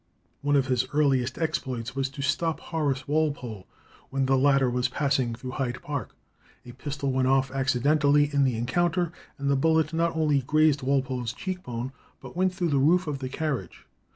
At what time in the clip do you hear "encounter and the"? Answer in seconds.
8.55-9.55